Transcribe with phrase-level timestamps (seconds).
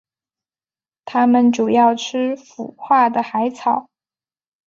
[1.05, 3.87] 它们主要吃腐化的海草。